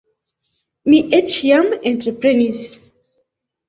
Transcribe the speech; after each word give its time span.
Mi 0.93 1.03
eĉ 1.19 1.37
jam 1.51 1.71
entreprenis. 1.93 2.67